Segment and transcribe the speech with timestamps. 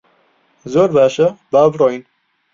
[0.73, 2.01] زۆر باشە، با بڕۆین.